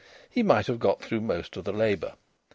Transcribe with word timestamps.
he 0.31 0.41
might 0.41 0.65
have 0.65 0.79
got 0.79 0.99
through 0.99 1.21
most 1.21 1.55
of 1.55 1.63
the 1.63 1.71
labour. 1.71 2.15